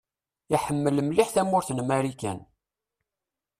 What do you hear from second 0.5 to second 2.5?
Iḥemmel mliḥ tamurt n Marikan.